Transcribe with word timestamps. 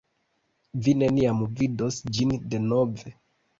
Vi 0.87 0.95
neniam 1.01 1.45
vidos 1.61 2.01
ĝin 2.19 2.35
denove. 2.57 3.17